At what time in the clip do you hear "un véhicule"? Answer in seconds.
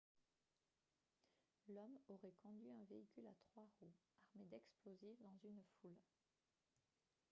2.71-3.27